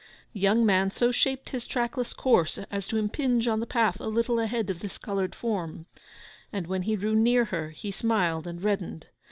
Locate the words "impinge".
2.97-3.47